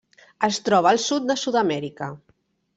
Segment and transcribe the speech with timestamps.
[0.47, 2.13] Es troba al sud de Sud-amèrica.